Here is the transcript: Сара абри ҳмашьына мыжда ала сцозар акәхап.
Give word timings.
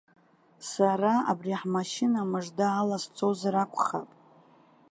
Сара 0.71 1.13
абри 1.31 1.53
ҳмашьына 1.59 2.21
мыжда 2.31 2.67
ала 2.81 2.97
сцозар 3.03 3.55
акәхап. 3.63 4.09